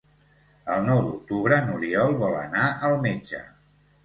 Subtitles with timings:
[0.75, 3.45] El nou d'octubre n'Oriol vol anar al metge.